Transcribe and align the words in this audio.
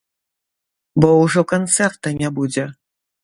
Бо 1.03 1.09
ўжо 1.23 1.43
канцэрта 1.53 2.15
не 2.21 2.29
будзе. 2.39 2.65